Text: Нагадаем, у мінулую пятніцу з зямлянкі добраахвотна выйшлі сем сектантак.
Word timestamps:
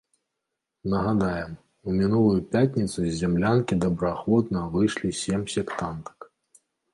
Нагадаем, 0.93 1.51
у 1.91 1.93
мінулую 1.97 2.39
пятніцу 2.55 2.97
з 3.05 3.11
зямлянкі 3.19 3.77
добраахвотна 3.85 4.65
выйшлі 4.77 5.09
сем 5.21 5.45
сектантак. 5.59 6.17